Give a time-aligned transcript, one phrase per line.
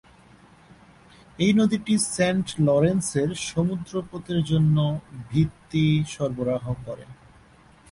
[1.39, 4.77] এই নদীটি Saint Lawrence এর সমুদ্র পথের জন্য
[5.29, 7.05] ভিত্তি সরবরাহ করে।